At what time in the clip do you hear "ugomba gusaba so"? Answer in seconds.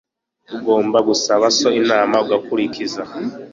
0.55-1.67